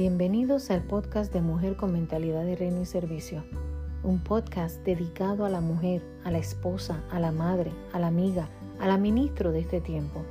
Bienvenidos 0.00 0.70
al 0.70 0.80
podcast 0.80 1.30
de 1.30 1.42
Mujer 1.42 1.76
con 1.76 1.92
Mentalidad 1.92 2.42
de 2.46 2.56
Reino 2.56 2.80
y 2.80 2.86
Servicio, 2.86 3.44
un 4.02 4.18
podcast 4.18 4.82
dedicado 4.82 5.44
a 5.44 5.50
la 5.50 5.60
mujer, 5.60 6.02
a 6.24 6.30
la 6.30 6.38
esposa, 6.38 7.04
a 7.10 7.20
la 7.20 7.32
madre, 7.32 7.70
a 7.92 7.98
la 7.98 8.06
amiga, 8.06 8.48
a 8.80 8.88
la 8.88 8.96
ministro 8.96 9.52
de 9.52 9.58
este 9.58 9.82
tiempo. 9.82 10.22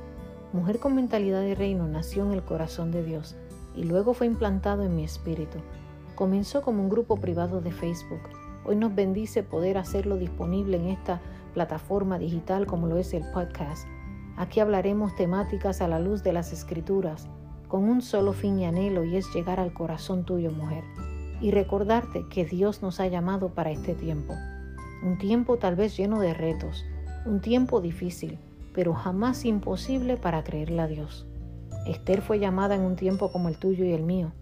Mujer 0.52 0.80
con 0.80 0.96
Mentalidad 0.96 1.42
de 1.42 1.54
Reino 1.54 1.86
nació 1.86 2.26
en 2.26 2.32
el 2.32 2.42
corazón 2.42 2.90
de 2.90 3.04
Dios 3.04 3.36
y 3.76 3.84
luego 3.84 4.12
fue 4.12 4.26
implantado 4.26 4.82
en 4.82 4.96
mi 4.96 5.04
espíritu. 5.04 5.58
Comenzó 6.16 6.62
como 6.62 6.82
un 6.82 6.88
grupo 6.88 7.18
privado 7.18 7.60
de 7.60 7.70
Facebook. 7.70 8.22
Hoy 8.64 8.74
nos 8.74 8.92
bendice 8.92 9.44
poder 9.44 9.78
hacerlo 9.78 10.16
disponible 10.16 10.78
en 10.78 10.86
esta 10.86 11.20
plataforma 11.54 12.18
digital 12.18 12.66
como 12.66 12.88
lo 12.88 12.96
es 12.96 13.14
el 13.14 13.22
podcast. 13.32 13.86
Aquí 14.36 14.58
hablaremos 14.58 15.14
temáticas 15.14 15.80
a 15.80 15.86
la 15.86 16.00
luz 16.00 16.24
de 16.24 16.32
las 16.32 16.52
escrituras 16.52 17.28
con 17.70 17.84
un 17.84 18.02
solo 18.02 18.32
fin 18.32 18.58
y 18.58 18.66
anhelo 18.66 19.04
y 19.04 19.16
es 19.16 19.32
llegar 19.32 19.60
al 19.60 19.72
corazón 19.72 20.24
tuyo, 20.24 20.50
mujer, 20.50 20.82
y 21.40 21.52
recordarte 21.52 22.26
que 22.28 22.44
Dios 22.44 22.82
nos 22.82 22.98
ha 22.98 23.06
llamado 23.06 23.54
para 23.54 23.70
este 23.70 23.94
tiempo. 23.94 24.34
Un 25.04 25.16
tiempo 25.18 25.56
tal 25.56 25.76
vez 25.76 25.96
lleno 25.96 26.20
de 26.20 26.34
retos, 26.34 26.84
un 27.24 27.40
tiempo 27.40 27.80
difícil, 27.80 28.38
pero 28.74 28.92
jamás 28.92 29.44
imposible 29.44 30.16
para 30.16 30.42
creerle 30.42 30.82
a 30.82 30.88
Dios. 30.88 31.26
Esther 31.86 32.22
fue 32.22 32.40
llamada 32.40 32.74
en 32.74 32.82
un 32.82 32.96
tiempo 32.96 33.30
como 33.30 33.48
el 33.48 33.56
tuyo 33.56 33.84
y 33.84 33.92
el 33.92 34.02
mío, 34.02 34.32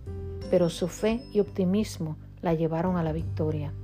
pero 0.51 0.70
su 0.70 0.88
fe 0.88 1.23
y 1.32 1.40
optimismo 1.40 2.16
la 2.40 2.54
llevaron 2.54 2.96
a 2.96 3.02
la 3.02 3.12
victoria. 3.12 3.74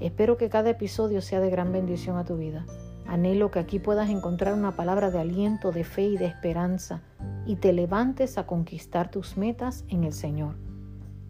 Espero 0.00 0.38
que 0.38 0.48
cada 0.48 0.70
episodio 0.70 1.20
sea 1.20 1.40
de 1.40 1.50
gran 1.50 1.70
bendición 1.70 2.16
a 2.16 2.24
tu 2.24 2.36
vida. 2.36 2.64
Anhelo 3.08 3.50
que 3.50 3.58
aquí 3.58 3.78
puedas 3.78 4.10
encontrar 4.10 4.54
una 4.54 4.74
palabra 4.74 5.10
de 5.10 5.20
aliento, 5.20 5.72
de 5.72 5.84
fe 5.84 6.02
y 6.02 6.16
de 6.16 6.26
esperanza 6.26 7.02
y 7.46 7.56
te 7.56 7.72
levantes 7.72 8.38
a 8.38 8.46
conquistar 8.46 9.10
tus 9.10 9.36
metas 9.36 9.84
en 9.88 10.04
el 10.04 10.12
Señor. 10.12 10.56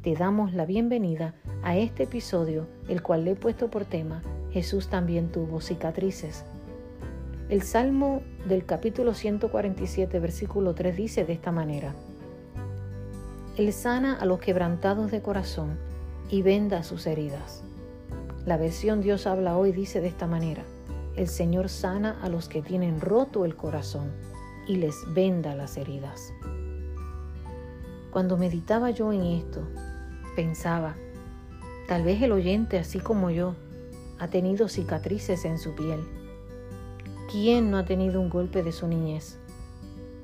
Te 0.03 0.15
damos 0.15 0.55
la 0.55 0.65
bienvenida 0.65 1.35
a 1.63 1.77
este 1.77 2.05
episodio, 2.05 2.67
el 2.89 3.03
cual 3.03 3.25
le 3.25 3.33
he 3.33 3.37
puesto 3.37 3.69
por 3.69 3.85
tema 3.85 4.23
Jesús 4.53 4.89
también 4.89 5.31
tuvo 5.31 5.61
cicatrices. 5.61 6.45
El 7.51 7.61
Salmo 7.63 8.23
del 8.49 8.65
capítulo 8.65 9.13
147, 9.13 10.19
versículo 10.19 10.75
3 10.75 10.97
dice 10.97 11.25
de 11.27 11.35
esta 11.35 11.53
manera, 11.53 11.95
Él 13.59 13.73
sana 13.75 14.15
a 14.15 14.25
los 14.25 14.41
quebrantados 14.41 15.11
de 15.11 15.21
corazón 15.21 15.77
y 16.31 16.41
venda 16.41 16.83
sus 16.85 17.07
heridas. 17.07 17.63
La 18.47 18.57
versión 18.57 19.03
Dios 19.03 19.27
habla 19.27 19.59
hoy 19.59 19.73
dice 19.73 20.01
de 20.01 20.09
esta 20.09 20.27
manera, 20.27 20.63
el 21.17 21.29
Señor 21.29 21.69
sana 21.69 22.19
a 22.23 22.29
los 22.29 22.49
que 22.49 22.63
tienen 22.63 23.01
roto 23.01 23.45
el 23.45 23.57
corazón 23.57 24.13
y 24.67 24.77
les 24.77 24.95
venda 25.15 25.55
las 25.55 25.77
heridas. 25.77 26.33
Cuando 28.11 28.37
meditaba 28.37 28.91
yo 28.91 29.13
en 29.13 29.23
esto, 29.23 29.63
pensaba, 30.35 30.97
tal 31.89 32.03
vez 32.05 32.23
el 32.23 32.33
oyente, 32.33 32.79
así 32.79 32.99
como 32.99 33.31
yo, 33.31 33.55
ha 34.19 34.29
tenido 34.29 34.69
cicatrices 34.69 35.45
en 35.45 35.59
su 35.59 35.75
piel. 35.75 36.01
¿Quién 37.31 37.71
no 37.71 37.79
ha 37.79 37.85
tenido 37.85 38.21
un 38.21 38.31
golpe 38.31 38.63
de 38.63 38.73
su 38.73 38.87
niñez? 38.87 39.39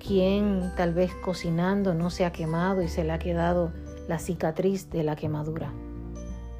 ¿Quién 0.04 0.72
tal 0.76 0.94
vez 0.94 1.12
cocinando 1.22 1.94
no 1.94 2.10
se 2.10 2.24
ha 2.24 2.32
quemado 2.32 2.82
y 2.82 2.88
se 2.88 3.04
le 3.04 3.12
ha 3.12 3.18
quedado 3.18 3.72
la 4.08 4.18
cicatriz 4.18 4.90
de 4.90 5.04
la 5.04 5.16
quemadura? 5.16 5.72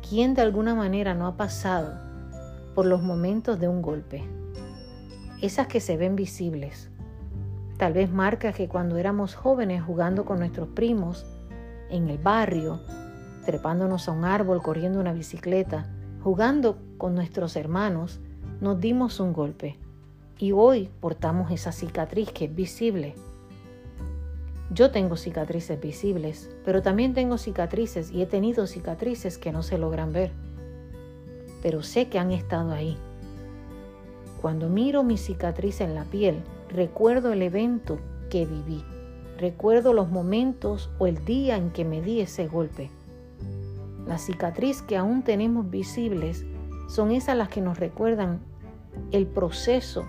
¿Quién 0.08 0.34
de 0.34 0.42
alguna 0.42 0.74
manera 0.74 1.14
no 1.14 1.26
ha 1.26 1.36
pasado 1.36 2.11
por 2.74 2.86
los 2.86 3.02
momentos 3.02 3.60
de 3.60 3.68
un 3.68 3.82
golpe? 3.82 4.22
Esas 5.40 5.66
que 5.66 5.80
se 5.80 5.96
ven 5.96 6.16
visibles, 6.16 6.90
Tal 7.82 7.94
vez 7.94 8.12
marcas 8.12 8.54
que 8.54 8.68
cuando 8.68 8.96
éramos 8.96 9.34
jóvenes 9.34 9.82
jugando 9.82 10.24
con 10.24 10.38
nuestros 10.38 10.68
primos 10.68 11.26
en 11.90 12.08
el 12.08 12.16
barrio, 12.16 12.80
trepándonos 13.44 14.08
a 14.08 14.12
un 14.12 14.24
árbol, 14.24 14.62
corriendo 14.62 15.00
una 15.00 15.12
bicicleta, 15.12 15.90
jugando 16.22 16.78
con 16.96 17.16
nuestros 17.16 17.56
hermanos, 17.56 18.20
nos 18.60 18.78
dimos 18.78 19.18
un 19.18 19.32
golpe. 19.32 19.80
Y 20.38 20.52
hoy 20.52 20.90
portamos 21.00 21.50
esa 21.50 21.72
cicatriz 21.72 22.30
que 22.30 22.44
es 22.44 22.54
visible. 22.54 23.16
Yo 24.70 24.92
tengo 24.92 25.16
cicatrices 25.16 25.80
visibles, 25.80 26.50
pero 26.64 26.82
también 26.82 27.14
tengo 27.14 27.36
cicatrices 27.36 28.12
y 28.12 28.22
he 28.22 28.26
tenido 28.26 28.68
cicatrices 28.68 29.38
que 29.38 29.50
no 29.50 29.64
se 29.64 29.76
logran 29.76 30.12
ver. 30.12 30.30
Pero 31.62 31.82
sé 31.82 32.08
que 32.08 32.18
han 32.18 32.32
estado 32.32 32.72
ahí. 32.72 32.98
Cuando 34.40 34.68
miro 34.68 35.04
mi 35.04 35.16
cicatriz 35.16 35.80
en 35.80 35.94
la 35.94 36.04
piel, 36.04 36.42
Recuerdo 36.72 37.34
el 37.34 37.42
evento 37.42 37.98
que 38.30 38.46
viví. 38.46 38.82
Recuerdo 39.38 39.92
los 39.92 40.08
momentos 40.08 40.90
o 40.98 41.06
el 41.06 41.22
día 41.26 41.58
en 41.58 41.70
que 41.70 41.84
me 41.84 42.00
di 42.00 42.20
ese 42.20 42.48
golpe. 42.48 42.90
La 44.06 44.16
cicatriz 44.16 44.80
que 44.80 44.96
aún 44.96 45.22
tenemos 45.22 45.68
visibles 45.68 46.46
son 46.88 47.10
esas 47.10 47.36
las 47.36 47.50
que 47.50 47.60
nos 47.60 47.78
recuerdan 47.78 48.40
el 49.10 49.26
proceso 49.26 50.06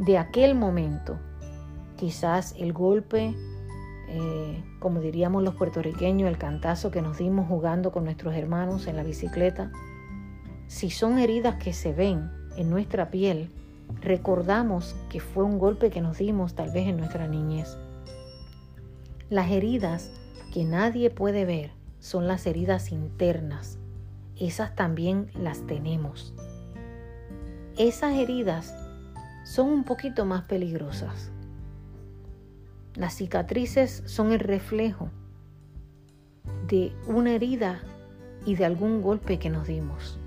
de 0.00 0.18
aquel 0.18 0.56
momento. 0.56 1.20
Quizás 1.96 2.56
el 2.58 2.72
golpe, 2.72 3.32
eh, 4.08 4.64
como 4.80 5.00
diríamos 5.00 5.44
los 5.44 5.54
puertorriqueños, 5.54 6.28
el 6.28 6.36
cantazo 6.36 6.90
que 6.90 7.00
nos 7.00 7.18
dimos 7.18 7.46
jugando 7.46 7.92
con 7.92 8.02
nuestros 8.02 8.34
hermanos 8.34 8.88
en 8.88 8.96
la 8.96 9.04
bicicleta. 9.04 9.70
Si 10.68 10.90
son 10.90 11.18
heridas 11.18 11.56
que 11.56 11.72
se 11.72 11.94
ven 11.94 12.30
en 12.56 12.68
nuestra 12.68 13.10
piel, 13.10 13.50
recordamos 14.02 14.94
que 15.08 15.18
fue 15.18 15.42
un 15.42 15.58
golpe 15.58 15.88
que 15.88 16.02
nos 16.02 16.18
dimos 16.18 16.54
tal 16.54 16.70
vez 16.72 16.86
en 16.86 16.98
nuestra 16.98 17.26
niñez. 17.26 17.78
Las 19.30 19.50
heridas 19.50 20.10
que 20.52 20.64
nadie 20.64 21.08
puede 21.08 21.46
ver 21.46 21.70
son 22.00 22.28
las 22.28 22.46
heridas 22.46 22.92
internas. 22.92 23.78
Esas 24.36 24.74
también 24.74 25.30
las 25.34 25.66
tenemos. 25.66 26.34
Esas 27.78 28.14
heridas 28.14 28.74
son 29.44 29.70
un 29.70 29.84
poquito 29.84 30.26
más 30.26 30.44
peligrosas. 30.44 31.32
Las 32.94 33.14
cicatrices 33.14 34.02
son 34.04 34.32
el 34.32 34.40
reflejo 34.40 35.08
de 36.66 36.92
una 37.06 37.32
herida 37.32 37.80
y 38.44 38.56
de 38.56 38.66
algún 38.66 39.00
golpe 39.00 39.38
que 39.38 39.48
nos 39.48 39.66
dimos. 39.66 40.18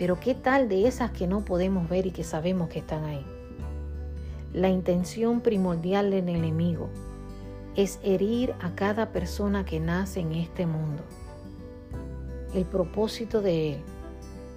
Pero 0.00 0.18
¿qué 0.18 0.34
tal 0.34 0.70
de 0.70 0.88
esas 0.88 1.10
que 1.10 1.26
no 1.26 1.44
podemos 1.44 1.86
ver 1.86 2.06
y 2.06 2.10
que 2.10 2.24
sabemos 2.24 2.70
que 2.70 2.78
están 2.78 3.04
ahí? 3.04 3.22
La 4.54 4.70
intención 4.70 5.42
primordial 5.42 6.10
del 6.10 6.30
enemigo 6.30 6.88
es 7.76 8.00
herir 8.02 8.54
a 8.60 8.74
cada 8.74 9.12
persona 9.12 9.66
que 9.66 9.78
nace 9.78 10.20
en 10.20 10.32
este 10.32 10.64
mundo. 10.64 11.02
El 12.54 12.64
propósito 12.64 13.42
de 13.42 13.74
él 13.74 13.80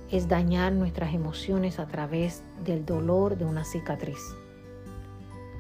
es 0.09 0.29
dañar 0.29 0.71
nuestras 0.71 1.13
emociones 1.13 1.77
a 1.77 1.87
través 1.87 2.41
del 2.63 2.85
dolor 2.85 3.37
de 3.37 3.43
una 3.43 3.65
cicatriz. 3.65 4.21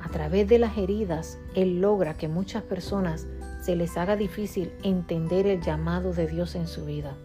A 0.01 0.07
través 0.07 0.47
de 0.47 0.59
las 0.59 0.77
heridas, 0.77 1.39
Él 1.55 1.81
logra 1.81 2.13
que 2.13 2.29
muchas 2.29 2.63
personas 2.63 3.27
se 3.61 3.75
les 3.75 3.97
haga 3.97 4.15
difícil 4.15 4.71
entender 4.81 5.45
el 5.45 5.61
llamado 5.61 6.13
de 6.13 6.27
Dios 6.27 6.55
en 6.55 6.67
su 6.67 6.85
vida. 6.85 7.17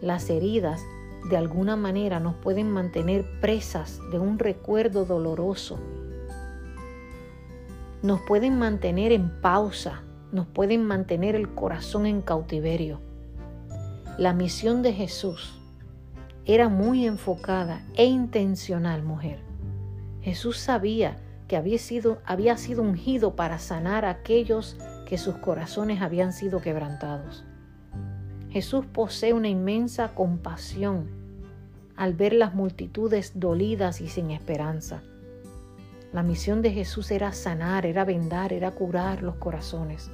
Las 0.00 0.28
heridas 0.28 0.82
de 1.28 1.36
alguna 1.36 1.76
manera 1.76 2.20
nos 2.20 2.34
pueden 2.34 2.70
mantener 2.70 3.24
presas 3.40 4.00
de 4.10 4.18
un 4.18 4.38
recuerdo 4.38 5.04
doloroso. 5.04 5.78
Nos 8.02 8.20
pueden 8.22 8.58
mantener 8.58 9.12
en 9.12 9.40
pausa, 9.40 10.02
nos 10.32 10.46
pueden 10.46 10.84
mantener 10.84 11.36
el 11.36 11.54
corazón 11.54 12.06
en 12.06 12.22
cautiverio. 12.22 13.00
La 14.18 14.32
misión 14.32 14.82
de 14.82 14.92
Jesús 14.92 15.58
era 16.44 16.68
muy 16.68 17.06
enfocada 17.06 17.84
e 17.94 18.04
intencional, 18.04 19.02
mujer. 19.02 19.38
Jesús 20.22 20.58
sabía 20.58 21.18
que 21.46 21.56
había 21.56 21.78
sido, 21.78 22.18
había 22.24 22.56
sido 22.56 22.82
ungido 22.82 23.36
para 23.36 23.58
sanar 23.58 24.04
a 24.04 24.10
aquellos 24.10 24.76
que 25.06 25.18
sus 25.18 25.36
corazones 25.36 26.02
habían 26.02 26.32
sido 26.32 26.60
quebrantados. 26.60 27.44
Jesús 28.52 28.84
posee 28.84 29.32
una 29.32 29.48
inmensa 29.48 30.14
compasión 30.14 31.06
al 31.96 32.12
ver 32.12 32.34
las 32.34 32.54
multitudes 32.54 33.32
dolidas 33.34 34.02
y 34.02 34.08
sin 34.08 34.30
esperanza. 34.30 35.02
La 36.12 36.22
misión 36.22 36.60
de 36.60 36.70
Jesús 36.70 37.10
era 37.12 37.32
sanar, 37.32 37.86
era 37.86 38.04
vendar, 38.04 38.52
era 38.52 38.70
curar 38.72 39.22
los 39.22 39.36
corazones 39.36 40.10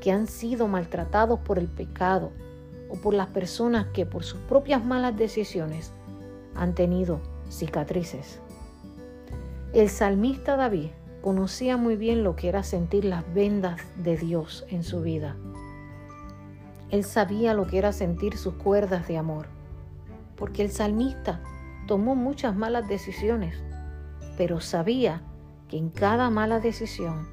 que 0.00 0.10
han 0.10 0.26
sido 0.26 0.66
maltratados 0.66 1.38
por 1.38 1.60
el 1.60 1.68
pecado 1.68 2.32
o 2.88 2.96
por 2.96 3.14
las 3.14 3.28
personas 3.28 3.86
que 3.94 4.04
por 4.04 4.24
sus 4.24 4.40
propias 4.40 4.84
malas 4.84 5.16
decisiones 5.16 5.92
han 6.56 6.74
tenido 6.74 7.20
cicatrices. 7.48 8.40
El 9.72 9.90
salmista 9.90 10.56
David 10.56 10.88
conocía 11.22 11.76
muy 11.76 11.94
bien 11.94 12.24
lo 12.24 12.34
que 12.34 12.48
era 12.48 12.64
sentir 12.64 13.04
las 13.04 13.32
vendas 13.32 13.80
de 14.02 14.16
Dios 14.16 14.64
en 14.70 14.82
su 14.82 15.02
vida 15.02 15.36
él 16.90 17.04
sabía 17.04 17.54
lo 17.54 17.66
que 17.66 17.78
era 17.78 17.92
sentir 17.92 18.36
sus 18.36 18.54
cuerdas 18.54 19.06
de 19.06 19.16
amor, 19.16 19.46
porque 20.36 20.62
el 20.62 20.70
salmista 20.70 21.40
tomó 21.86 22.16
muchas 22.16 22.56
malas 22.56 22.88
decisiones, 22.88 23.56
pero 24.36 24.60
sabía 24.60 25.22
que 25.68 25.76
en 25.76 25.90
cada 25.90 26.30
mala 26.30 26.60
decisión 26.60 27.28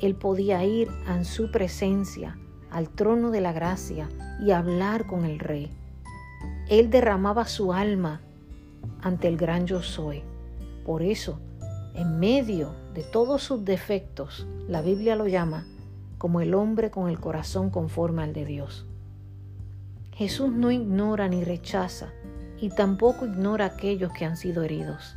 él 0.00 0.14
podía 0.14 0.64
ir 0.64 0.88
a 1.06 1.22
su 1.24 1.50
presencia 1.50 2.38
al 2.70 2.88
trono 2.88 3.30
de 3.30 3.40
la 3.40 3.52
gracia 3.52 4.08
y 4.40 4.50
hablar 4.50 5.06
con 5.06 5.24
el 5.24 5.38
rey. 5.38 5.70
Él 6.68 6.90
derramaba 6.90 7.44
su 7.46 7.72
alma 7.72 8.20
ante 9.02 9.28
el 9.28 9.36
gran 9.36 9.66
yo 9.66 9.82
soy. 9.82 10.22
Por 10.84 11.02
eso, 11.02 11.38
en 11.94 12.18
medio 12.18 12.74
de 12.94 13.02
todos 13.02 13.42
sus 13.42 13.64
defectos, 13.64 14.46
la 14.66 14.80
Biblia 14.82 15.14
lo 15.14 15.26
llama 15.26 15.66
como 16.18 16.40
el 16.40 16.54
hombre 16.54 16.90
con 16.90 17.08
el 17.08 17.20
corazón 17.20 17.70
conforme 17.70 18.22
al 18.22 18.32
de 18.32 18.44
Dios. 18.44 18.86
Jesús 20.14 20.52
no 20.52 20.70
ignora 20.70 21.28
ni 21.28 21.42
rechaza 21.42 22.12
y 22.60 22.68
tampoco 22.68 23.26
ignora 23.26 23.64
a 23.64 23.68
aquellos 23.68 24.12
que 24.12 24.24
han 24.24 24.36
sido 24.36 24.62
heridos. 24.62 25.16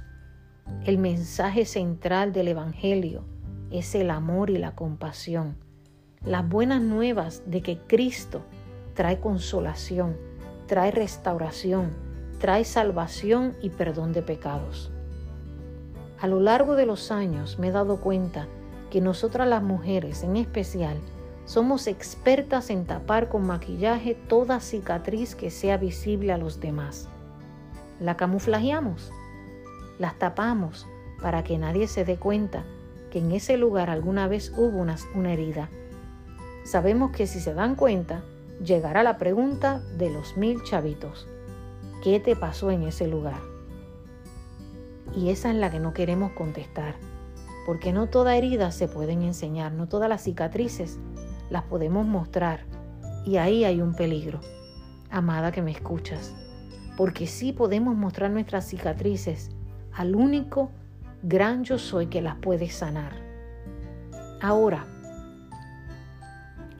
El 0.85 0.97
mensaje 0.97 1.65
central 1.65 2.33
del 2.33 2.47
Evangelio 2.47 3.23
es 3.69 3.93
el 3.93 4.09
amor 4.09 4.49
y 4.49 4.57
la 4.57 4.73
compasión, 4.73 5.55
las 6.25 6.49
buenas 6.49 6.81
nuevas 6.81 7.43
de 7.45 7.61
que 7.61 7.77
Cristo 7.77 8.41
trae 8.95 9.19
consolación, 9.19 10.17
trae 10.65 10.89
restauración, 10.89 11.91
trae 12.39 12.63
salvación 12.63 13.55
y 13.61 13.69
perdón 13.69 14.13
de 14.13 14.23
pecados. 14.23 14.91
A 16.19 16.25
lo 16.25 16.39
largo 16.39 16.75
de 16.75 16.87
los 16.87 17.11
años 17.11 17.59
me 17.59 17.67
he 17.67 17.71
dado 17.71 18.01
cuenta 18.01 18.47
que 18.89 18.99
nosotras 18.99 19.47
las 19.47 19.61
mujeres 19.61 20.23
en 20.23 20.37
especial 20.37 20.97
somos 21.47 21.87
expertas 21.87 22.69
en 22.69 22.85
tapar 22.85 23.29
con 23.29 23.47
maquillaje 23.47 24.15
toda 24.15 24.59
cicatriz 24.59 25.33
que 25.33 25.49
sea 25.49 25.77
visible 25.77 26.33
a 26.33 26.37
los 26.37 26.59
demás. 26.59 27.07
La 28.01 28.17
camuflajeamos, 28.17 29.13
las 29.97 30.19
tapamos 30.19 30.85
para 31.21 31.45
que 31.45 31.57
nadie 31.57 31.87
se 31.87 32.03
dé 32.03 32.17
cuenta 32.17 32.65
que 33.11 33.19
en 33.19 33.31
ese 33.31 33.55
lugar 33.55 33.89
alguna 33.89 34.27
vez 34.27 34.51
hubo 34.57 34.77
una, 34.77 34.97
herida. 35.31 35.69
Sabemos 36.65 37.11
que 37.11 37.27
si 37.27 37.39
se 37.39 37.53
dan 37.53 37.75
cuenta, 37.75 38.23
llegará 38.61 39.01
la 39.01 39.17
pregunta 39.17 39.79
de 39.97 40.09
los 40.09 40.35
mil 40.35 40.61
chavitos. 40.65 41.29
¿Qué 42.03 42.19
te 42.19 42.35
pasó 42.35 42.71
en 42.71 42.83
ese 42.83 43.07
lugar? 43.07 43.39
Y 45.15 45.29
esa 45.29 45.49
es 45.49 45.55
la 45.55 45.71
que 45.71 45.79
no 45.79 45.93
queremos 45.93 46.33
contestar, 46.33 46.95
porque 47.65 47.93
no 47.93 48.07
toda 48.07 48.35
herida 48.35 48.73
se 48.73 48.89
pueden 48.89 49.21
enseñar, 49.21 49.71
no 49.71 49.87
todas 49.87 50.09
las 50.09 50.23
cicatrices 50.23 50.99
las 51.49 51.63
podemos 51.63 52.05
mostrar. 52.05 52.61
Y 53.25 53.37
ahí 53.37 53.63
hay 53.63 53.81
un 53.81 53.93
peligro, 53.93 54.39
amada 55.09 55.51
que 55.51 55.61
me 55.61 55.71
escuchas, 55.71 56.33
porque 56.95 57.27
sí 57.27 57.53
podemos 57.53 57.95
mostrar 57.95 58.31
nuestras 58.31 58.65
cicatrices 58.65 59.49
al 59.93 60.15
único 60.15 60.69
gran 61.23 61.63
yo 61.63 61.77
soy 61.77 62.07
que 62.07 62.21
las 62.21 62.35
puede 62.35 62.69
sanar. 62.69 63.13
Ahora, 64.41 64.85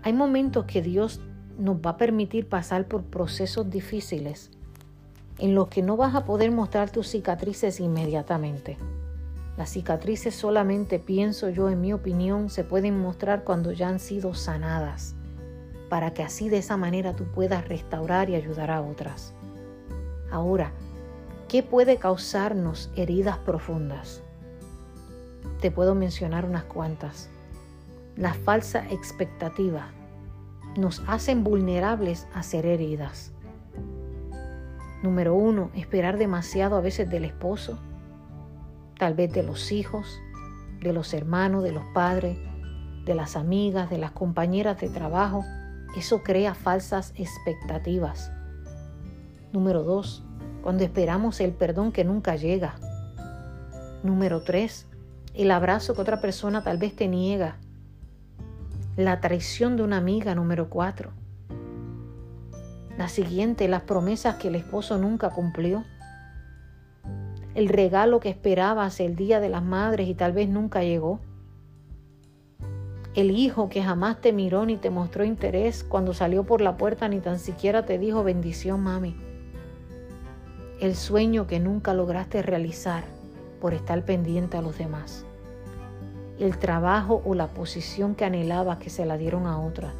hay 0.03 0.13
momentos 0.13 0.65
que 0.65 0.81
Dios 0.81 1.19
nos 1.57 1.77
va 1.77 1.91
a 1.91 1.97
permitir 1.97 2.47
pasar 2.47 2.87
por 2.87 3.03
procesos 3.03 3.69
difíciles 3.69 4.51
en 5.39 5.55
los 5.55 5.67
que 5.67 5.81
no 5.81 5.97
vas 5.97 6.15
a 6.15 6.25
poder 6.25 6.51
mostrar 6.51 6.89
tus 6.91 7.07
cicatrices 7.07 7.79
inmediatamente. 7.79 8.77
Las 9.57 9.71
cicatrices 9.71 10.35
solamente, 10.35 10.99
pienso 10.99 11.49
yo, 11.49 11.69
en 11.69 11.81
mi 11.81 11.91
opinión, 11.91 12.49
se 12.51 12.63
pueden 12.63 12.99
mostrar 12.99 13.43
cuando 13.43 13.71
ya 13.71 13.89
han 13.89 13.99
sido 13.99 14.35
sanadas, 14.35 15.15
para 15.89 16.13
que 16.13 16.21
así 16.21 16.47
de 16.47 16.59
esa 16.59 16.77
manera 16.77 17.13
tú 17.13 17.25
puedas 17.25 17.67
restaurar 17.67 18.29
y 18.29 18.35
ayudar 18.35 18.69
a 18.69 18.81
otras. 18.81 19.33
Ahora, 20.29 20.73
¿qué 21.47 21.63
puede 21.63 21.97
causarnos 21.97 22.91
heridas 22.95 23.39
profundas? 23.39 24.21
Te 25.59 25.71
puedo 25.71 25.95
mencionar 25.95 26.45
unas 26.45 26.65
cuantas. 26.65 27.29
La 28.15 28.35
falsa 28.35 28.87
expectativa 28.91 29.87
nos 30.77 31.01
hacen 31.07 31.43
vulnerables 31.43 32.27
a 32.35 32.43
ser 32.43 32.67
heridas. 32.67 33.31
Número 35.01 35.33
uno, 35.33 35.71
esperar 35.73 36.19
demasiado 36.19 36.75
a 36.75 36.81
veces 36.81 37.09
del 37.09 37.25
esposo, 37.25 37.79
tal 38.97 39.13
vez 39.13 39.31
de 39.31 39.43
los 39.43 39.71
hijos, 39.71 40.19
de 40.81 40.93
los 40.93 41.13
hermanos, 41.13 41.63
de 41.63 41.71
los 41.71 41.85
padres, 41.93 42.37
de 43.05 43.15
las 43.15 43.35
amigas, 43.35 43.89
de 43.89 43.97
las 43.97 44.11
compañeras 44.11 44.79
de 44.79 44.89
trabajo. 44.89 45.43
Eso 45.95 46.23
crea 46.23 46.53
falsas 46.53 47.13
expectativas. 47.15 48.31
Número 49.53 49.83
dos, 49.83 50.23
cuando 50.61 50.83
esperamos 50.83 51.39
el 51.39 51.53
perdón 51.53 51.91
que 51.91 52.03
nunca 52.03 52.35
llega. 52.35 52.75
Número 54.03 54.41
tres, 54.41 54.87
el 55.33 55.51
abrazo 55.51 55.93
que 55.93 56.01
otra 56.01 56.19
persona 56.19 56.63
tal 56.63 56.77
vez 56.77 56.95
te 56.95 57.07
niega. 57.07 57.57
La 58.95 59.21
traición 59.21 59.77
de 59.77 59.83
una 59.83 59.97
amiga, 59.97 60.35
número 60.35 60.69
cuatro. 60.69 61.11
La 62.97 63.07
siguiente, 63.09 63.67
las 63.67 63.83
promesas 63.83 64.35
que 64.35 64.47
el 64.47 64.55
esposo 64.55 64.97
nunca 64.97 65.29
cumplió. 65.29 65.85
El 67.57 67.69
regalo 67.69 68.19
que 68.19 68.29
esperabas 68.29 68.99
el 68.99 69.15
día 69.15 69.39
de 69.39 69.49
las 69.49 69.63
madres 69.63 70.07
y 70.07 70.13
tal 70.13 70.31
vez 70.31 70.47
nunca 70.47 70.83
llegó. 70.83 71.19
El 73.15 73.31
hijo 73.31 73.67
que 73.67 73.81
jamás 73.81 74.21
te 74.21 74.31
miró 74.31 74.63
ni 74.67 74.77
te 74.77 74.91
mostró 74.91 75.25
interés 75.25 75.83
cuando 75.83 76.13
salió 76.13 76.43
por 76.43 76.61
la 76.61 76.77
puerta 76.77 77.09
ni 77.09 77.19
tan 77.19 77.39
siquiera 77.39 77.83
te 77.83 77.97
dijo 77.97 78.23
bendición, 78.23 78.81
mami. 78.81 79.15
El 80.79 80.95
sueño 80.95 81.47
que 81.47 81.59
nunca 81.59 81.95
lograste 81.95 82.43
realizar 82.43 83.05
por 83.59 83.73
estar 83.73 84.05
pendiente 84.05 84.55
a 84.55 84.61
los 84.61 84.77
demás. 84.77 85.25
El 86.37 86.59
trabajo 86.59 87.23
o 87.25 87.33
la 87.33 87.47
posición 87.47 88.13
que 88.13 88.25
anhelabas 88.25 88.77
que 88.77 88.91
se 88.91 89.03
la 89.03 89.17
dieron 89.17 89.47
a 89.47 89.59
otra 89.59 89.95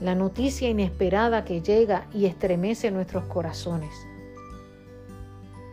la 0.00 0.14
noticia 0.14 0.70
inesperada 0.70 1.44
que 1.44 1.60
llega 1.60 2.06
y 2.14 2.24
estremece 2.24 2.90
nuestros 2.90 3.24
corazones. 3.24 3.90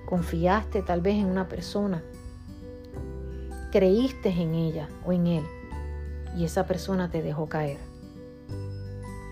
Confiaste 0.07 0.83
tal 0.83 1.01
vez 1.01 1.15
en 1.15 1.25
una 1.25 1.49
persona, 1.49 2.01
creíste 3.73 4.29
en 4.29 4.55
ella 4.55 4.87
o 5.05 5.11
en 5.11 5.27
él 5.27 5.43
y 6.37 6.45
esa 6.45 6.65
persona 6.65 7.11
te 7.11 7.21
dejó 7.21 7.49
caer. 7.49 7.77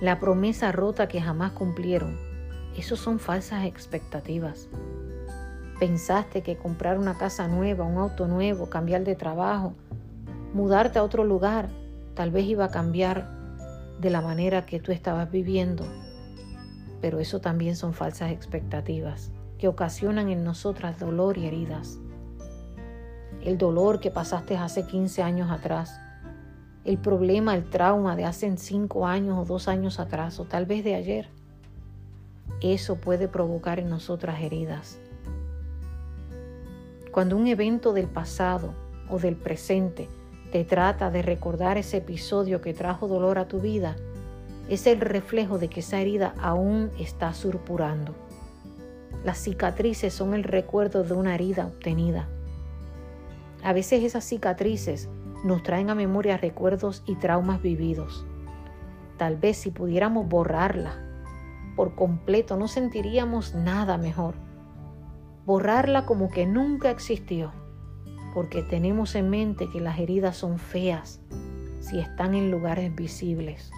La 0.01 0.19
promesa 0.19 0.73
rota 0.73 1.07
que 1.07 1.21
jamás 1.21 1.53
cumplieron, 1.53 2.17
eso 2.77 2.97
son 2.97 3.19
falsas 3.19 3.63
expectativas. 3.63 4.67
Pensaste 5.79 6.43
que 6.43 6.57
comprar 6.57 6.99
una 6.99 7.17
casa 7.17 7.47
nueva, 7.47 7.85
un 7.85 7.97
auto 7.97 8.27
nuevo, 8.27 8.69
cambiar 8.69 9.05
de 9.05 9.15
trabajo, 9.15 9.75
mudarte 10.53 10.99
a 10.99 11.03
otro 11.03 11.23
lugar, 11.23 11.69
tal 12.15 12.31
vez 12.31 12.47
iba 12.47 12.65
a 12.65 12.71
cambiar 12.71 13.29
de 14.01 14.09
la 14.09 14.19
manera 14.19 14.65
que 14.65 14.81
tú 14.81 14.91
estabas 14.91 15.31
viviendo, 15.31 15.85
pero 16.99 17.19
eso 17.19 17.39
también 17.39 17.77
son 17.77 17.93
falsas 17.93 18.33
expectativas 18.33 19.31
que 19.57 19.67
ocasionan 19.67 20.29
en 20.29 20.43
nosotras 20.43 20.99
dolor 20.99 21.37
y 21.37 21.45
heridas. 21.45 21.99
El 23.41 23.57
dolor 23.57 23.99
que 23.99 24.11
pasaste 24.11 24.57
hace 24.57 24.85
15 24.85 25.21
años 25.21 25.51
atrás, 25.51 25.99
el 26.83 26.97
problema, 26.97 27.55
el 27.55 27.69
trauma 27.69 28.15
de 28.15 28.25
hace 28.25 28.55
5 28.55 29.07
años 29.07 29.37
o 29.39 29.45
2 29.45 29.67
años 29.67 29.99
atrás 29.99 30.39
o 30.39 30.45
tal 30.45 30.65
vez 30.65 30.83
de 30.83 30.95
ayer, 30.95 31.29
eso 32.61 32.95
puede 32.95 33.27
provocar 33.27 33.79
en 33.79 33.89
nosotras 33.89 34.41
heridas. 34.41 34.99
Cuando 37.11 37.37
un 37.37 37.47
evento 37.47 37.93
del 37.93 38.07
pasado 38.07 38.73
o 39.09 39.19
del 39.19 39.35
presente 39.35 40.09
te 40.51 40.63
trata 40.63 41.11
de 41.11 41.21
recordar 41.21 41.77
ese 41.77 41.97
episodio 41.97 42.61
que 42.61 42.73
trajo 42.73 43.07
dolor 43.07 43.39
a 43.39 43.47
tu 43.47 43.59
vida, 43.59 43.95
es 44.69 44.87
el 44.87 44.99
reflejo 44.99 45.57
de 45.57 45.69
que 45.69 45.81
esa 45.81 45.99
herida 45.99 46.33
aún 46.39 46.91
está 46.99 47.33
surpurando. 47.33 48.15
Las 49.25 49.39
cicatrices 49.39 50.13
son 50.13 50.33
el 50.33 50.45
recuerdo 50.45 51.03
de 51.03 51.13
una 51.13 51.35
herida 51.35 51.65
obtenida. 51.65 52.29
A 53.61 53.73
veces 53.73 54.03
esas 54.03 54.23
cicatrices 54.23 55.09
nos 55.43 55.63
traen 55.63 55.89
a 55.89 55.95
memoria 55.95 56.37
recuerdos 56.37 57.03
y 57.05 57.15
traumas 57.15 57.61
vividos. 57.61 58.25
Tal 59.17 59.35
vez 59.35 59.57
si 59.57 59.71
pudiéramos 59.71 60.29
borrarla 60.29 61.05
por 61.75 61.95
completo 61.95 62.55
no 62.55 62.67
sentiríamos 62.67 63.53
nada 63.53 63.97
mejor. 63.97 64.35
Borrarla 65.45 66.05
como 66.05 66.29
que 66.29 66.45
nunca 66.45 66.89
existió 66.89 67.51
porque 68.33 68.63
tenemos 68.63 69.15
en 69.15 69.29
mente 69.29 69.69
que 69.69 69.79
las 69.79 69.99
heridas 69.99 70.37
son 70.37 70.57
feas 70.57 71.19
si 71.79 71.99
están 71.99 72.33
en 72.33 72.51
lugares 72.51 72.95
visibles. 72.95 73.71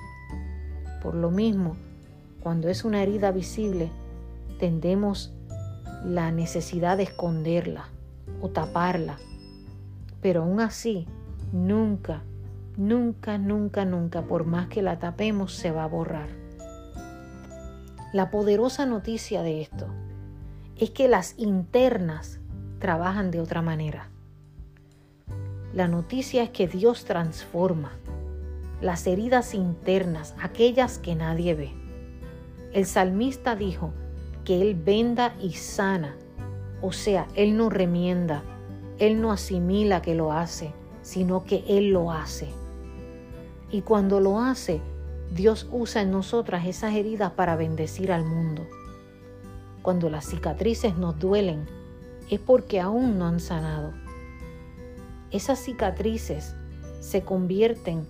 Por 1.01 1.15
lo 1.15 1.31
mismo, 1.31 1.75
cuando 2.41 2.69
es 2.69 2.85
una 2.85 3.01
herida 3.01 3.31
visible, 3.31 3.89
tendemos 4.59 5.33
la 6.05 6.31
necesidad 6.31 6.97
de 6.97 7.03
esconderla 7.03 7.89
o 8.41 8.49
taparla. 8.49 9.17
Pero 10.21 10.43
aún 10.43 10.59
así, 10.59 11.07
nunca, 11.51 12.23
nunca, 12.75 13.37
nunca, 13.37 13.85
nunca, 13.85 14.21
por 14.23 14.45
más 14.45 14.67
que 14.67 14.81
la 14.81 14.99
tapemos, 14.99 15.53
se 15.53 15.71
va 15.71 15.83
a 15.83 15.87
borrar. 15.87 16.29
La 18.13 18.31
poderosa 18.31 18.85
noticia 18.85 19.41
de 19.43 19.61
esto 19.61 19.87
es 20.77 20.91
que 20.91 21.07
las 21.07 21.37
internas 21.37 22.39
trabajan 22.79 23.31
de 23.31 23.41
otra 23.41 23.61
manera. 23.61 24.09
La 25.73 25.87
noticia 25.87 26.43
es 26.43 26.49
que 26.49 26.67
Dios 26.67 27.05
transforma. 27.05 27.91
las 28.79 29.07
heridas 29.07 29.55
internas, 29.55 30.35
aquellas 30.39 30.99
que 30.99 31.15
nadie 31.15 31.55
ve. 31.55 31.71
El 32.73 32.85
salmista 32.85 33.55
dijo 33.55 33.91
que 34.47 34.61
Él 34.61 34.75
venda 34.75 35.35
y 35.41 35.51
sana, 35.55 36.15
o 36.81 36.93
sea, 36.93 37.27
Él 37.35 37.57
no 37.57 37.69
remienda, 37.69 38.45
Él 38.97 39.19
no 39.19 39.33
asimila 39.33 40.01
que 40.01 40.15
lo 40.15 40.31
hace, 40.31 40.71
sino 41.01 41.43
que 41.43 41.65
Él 41.67 41.89
lo 41.89 42.13
hace. 42.13 42.47
Y 43.71 43.81
cuando 43.81 44.21
lo 44.21 44.39
hace, 44.39 44.79
Dios 45.35 45.67
usa 45.69 46.01
en 46.01 46.11
nosotras 46.11 46.65
esas 46.65 46.95
heridas 46.95 47.33
para 47.33 47.57
bendecir 47.57 48.09
al 48.09 48.23
mundo. 48.23 48.65
Cuando 49.81 50.09
las 50.09 50.25
cicatrices 50.25 50.97
nos 50.97 51.19
duelen, 51.19 51.65
es 52.29 52.39
porque 52.39 52.79
aún 52.79 53.19
no 53.19 53.25
han 53.25 53.41
sanado. 53.41 53.91
Esas 55.29 55.59
cicatrices 55.59 56.55
se 57.01 57.21
convierten 57.21 58.07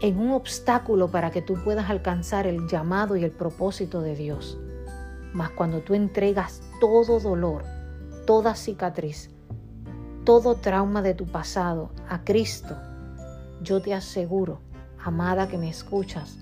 en 0.00 0.18
un 0.18 0.32
obstáculo 0.32 1.10
para 1.10 1.30
que 1.30 1.42
tú 1.42 1.54
puedas 1.64 1.88
alcanzar 1.88 2.46
el 2.46 2.68
llamado 2.68 3.16
y 3.16 3.24
el 3.24 3.30
propósito 3.30 4.00
de 4.00 4.14
Dios. 4.14 4.58
Mas 5.32 5.50
cuando 5.50 5.80
tú 5.80 5.94
entregas 5.94 6.62
todo 6.80 7.20
dolor, 7.20 7.64
toda 8.26 8.54
cicatriz, 8.54 9.30
todo 10.24 10.56
trauma 10.56 11.02
de 11.02 11.14
tu 11.14 11.26
pasado 11.26 11.90
a 12.08 12.24
Cristo, 12.24 12.76
yo 13.62 13.80
te 13.80 13.94
aseguro, 13.94 14.60
amada 15.02 15.48
que 15.48 15.58
me 15.58 15.68
escuchas, 15.68 16.38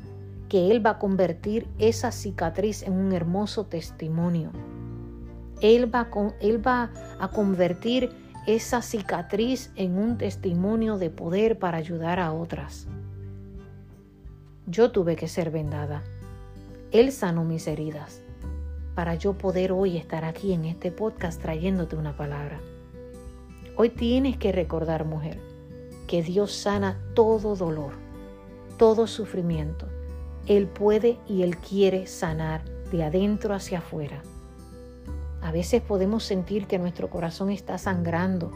que 0.49 0.71
Él 0.71 0.85
va 0.85 0.91
a 0.91 0.99
convertir 0.99 1.69
esa 1.79 2.13
cicatriz 2.13 2.83
en 2.83 2.93
un 2.95 3.13
hermoso 3.13 3.67
testimonio. 3.67 4.51
Él 5.61 5.95
va, 5.95 6.91
a 7.21 7.29
convertir 7.29 8.11
esa 8.47 8.83
cicatriz 8.83 9.73
en 9.77 9.99
un 9.99 10.19
testimonio 10.19 10.99
de 10.99 11.11
poder 11.11 11.59
para 11.59 11.79
ayudar 11.79 12.21
a 12.21 12.33
otras. 12.33 12.87
Yo 14.67 14.93
tuve 14.93 15.15
que 15.15 15.29
ser 15.29 15.51
vendada. 15.51 16.03
Él 16.91 17.13
sanó 17.13 17.45
mis 17.45 17.67
heridas 17.67 18.23
para 18.95 19.15
yo 19.15 19.35
poder 19.35 19.73
hoy 19.73 19.99
estar 19.99 20.25
aquí 20.25 20.55
en 20.55 20.65
este 20.65 20.91
podcast 20.91 21.43
trayéndote 21.43 21.97
una 21.97 22.17
palabra. 22.17 22.61
Hoy 23.77 23.91
tienes 23.91 24.39
que 24.39 24.53
recordar, 24.53 25.05
mujer, 25.05 25.39
que 26.07 26.23
Dios 26.23 26.53
sana 26.53 26.99
todo 27.15 27.57
dolor, 27.57 27.93
todo 28.79 29.07
sufrimiento. 29.07 29.87
Él 30.47 30.67
puede 30.67 31.19
y 31.29 31.43
Él 31.43 31.59
quiere 31.59 32.07
sanar 32.07 32.65
de 32.91 33.05
adentro 33.05 33.53
hacia 33.53 33.81
afuera. 33.81 34.23
A 35.43 35.53
veces 35.53 35.83
podemos 35.83 36.25
sentir 36.25 36.67
que 36.67 36.79
nuestro 36.79 37.11
corazón 37.11 37.51
está 37.51 37.77
sangrando 37.77 38.51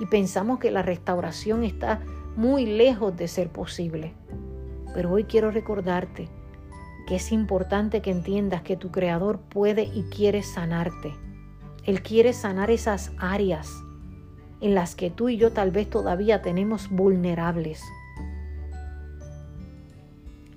y 0.00 0.04
pensamos 0.04 0.58
que 0.58 0.70
la 0.70 0.82
restauración 0.82 1.64
está 1.64 2.00
muy 2.36 2.66
lejos 2.66 3.16
de 3.16 3.26
ser 3.26 3.48
posible. 3.48 4.12
Pero 4.96 5.12
hoy 5.12 5.24
quiero 5.24 5.50
recordarte 5.50 6.30
que 7.06 7.16
es 7.16 7.30
importante 7.30 8.00
que 8.00 8.10
entiendas 8.10 8.62
que 8.62 8.78
tu 8.78 8.90
Creador 8.90 9.40
puede 9.40 9.82
y 9.82 10.04
quiere 10.04 10.42
sanarte. 10.42 11.12
Él 11.84 12.00
quiere 12.00 12.32
sanar 12.32 12.70
esas 12.70 13.12
áreas 13.18 13.70
en 14.62 14.74
las 14.74 14.94
que 14.94 15.10
tú 15.10 15.28
y 15.28 15.36
yo 15.36 15.52
tal 15.52 15.70
vez 15.70 15.90
todavía 15.90 16.40
tenemos 16.40 16.88
vulnerables. 16.88 17.82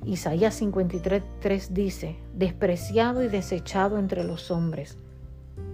Isaías 0.05 0.61
53.3 0.61 1.67
dice, 1.71 2.15
despreciado 2.33 3.21
y 3.21 3.27
desechado 3.27 3.99
entre 3.99 4.23
los 4.23 4.51
hombres, 4.51 4.97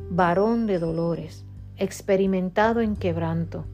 varón 0.10 0.66
de 0.66 0.80
dolores, 0.80 1.46
experimentado 1.78 2.82
en 2.82 2.96
quebranto. 2.96 3.68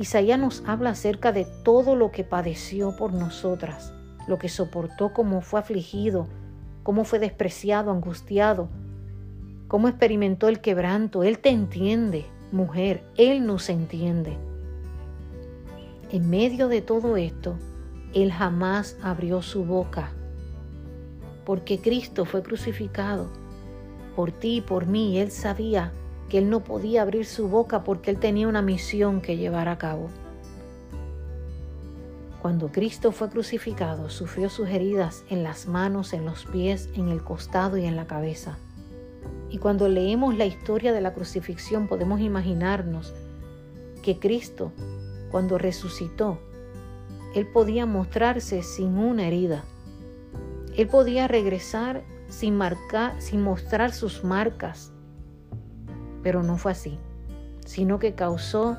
Isaías 0.00 0.38
nos 0.38 0.62
habla 0.66 0.90
acerca 0.90 1.30
de 1.30 1.44
todo 1.62 1.94
lo 1.94 2.10
que 2.10 2.24
padeció 2.24 2.96
por 2.96 3.12
nosotras, 3.12 3.92
lo 4.26 4.38
que 4.38 4.48
soportó, 4.48 5.12
cómo 5.12 5.42
fue 5.42 5.60
afligido, 5.60 6.26
cómo 6.82 7.04
fue 7.04 7.18
despreciado, 7.18 7.90
angustiado, 7.90 8.70
cómo 9.68 9.88
experimentó 9.88 10.48
el 10.48 10.62
quebranto. 10.62 11.22
Él 11.22 11.38
te 11.38 11.50
entiende, 11.50 12.24
mujer, 12.50 13.04
Él 13.18 13.44
nos 13.44 13.68
entiende. 13.68 14.38
En 16.10 16.30
medio 16.30 16.68
de 16.68 16.80
todo 16.80 17.18
esto, 17.18 17.58
Él 18.14 18.32
jamás 18.32 18.96
abrió 19.02 19.42
su 19.42 19.66
boca, 19.66 20.12
porque 21.44 21.78
Cristo 21.78 22.24
fue 22.24 22.42
crucificado 22.42 23.28
por 24.16 24.32
ti 24.32 24.56
y 24.56 24.60
por 24.62 24.86
mí. 24.86 25.18
Él 25.18 25.30
sabía 25.30 25.92
que 26.30 26.38
Él 26.38 26.48
no 26.48 26.60
podía 26.60 27.02
abrir 27.02 27.26
su 27.26 27.48
boca 27.48 27.84
porque 27.84 28.10
Él 28.10 28.18
tenía 28.18 28.48
una 28.48 28.62
misión 28.62 29.20
que 29.20 29.36
llevar 29.36 29.68
a 29.68 29.76
cabo. 29.76 30.08
Cuando 32.40 32.72
Cristo 32.72 33.12
fue 33.12 33.28
crucificado, 33.28 34.08
sufrió 34.08 34.48
sus 34.48 34.70
heridas 34.70 35.24
en 35.28 35.42
las 35.42 35.66
manos, 35.66 36.14
en 36.14 36.24
los 36.24 36.46
pies, 36.46 36.88
en 36.94 37.08
el 37.08 37.22
costado 37.22 37.76
y 37.76 37.84
en 37.84 37.96
la 37.96 38.06
cabeza. 38.06 38.56
Y 39.50 39.58
cuando 39.58 39.88
leemos 39.88 40.36
la 40.38 40.46
historia 40.46 40.92
de 40.92 41.02
la 41.02 41.12
crucifixión 41.12 41.86
podemos 41.86 42.20
imaginarnos 42.20 43.12
que 44.02 44.18
Cristo, 44.18 44.72
cuando 45.30 45.58
resucitó, 45.58 46.38
Él 47.34 47.46
podía 47.46 47.84
mostrarse 47.84 48.62
sin 48.62 48.96
una 48.96 49.26
herida. 49.26 49.64
Él 50.76 50.86
podía 50.86 51.28
regresar 51.28 52.04
sin, 52.28 52.56
marcar, 52.56 53.20
sin 53.20 53.42
mostrar 53.42 53.92
sus 53.92 54.24
marcas. 54.24 54.92
Pero 56.22 56.42
no 56.42 56.56
fue 56.56 56.72
así, 56.72 56.98
sino 57.64 57.98
que 57.98 58.14
causó, 58.14 58.76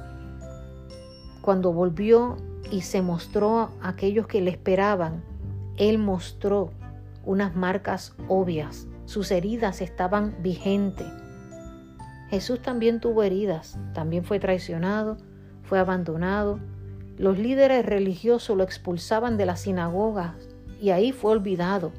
cuando 1.42 1.74
volvió 1.74 2.38
y 2.72 2.82
se 2.82 3.02
mostró 3.02 3.60
a 3.60 3.72
aquellos 3.82 4.28
que 4.28 4.42
le 4.42 4.52
esperaban, 4.52 5.24
Él 5.78 5.98
mostró 5.98 6.72
unas 7.26 7.56
marcas 7.56 8.14
obvias 8.28 8.88
sus 9.12 9.30
heridas 9.32 9.82
estaban 9.82 10.38
vigentes. 10.42 11.08
Jesús 12.30 12.62
también 12.62 13.02
tuvo 13.02 13.24
heridas, 13.24 13.78
también 13.94 14.24
fue 14.24 14.40
traicionado, 14.40 15.18
fue 15.64 15.80
abandonado. 15.80 16.60
Los 17.18 17.38
líderes 17.38 17.86
religiosos 17.86 18.56
lo 18.56 18.64
expulsaban 18.64 19.36
de 19.36 19.46
las 19.46 19.60
sinagogas 19.62 20.36
y 20.80 20.92
ahí 20.92 21.12
fue 21.12 21.32
olvidado. 21.32 21.92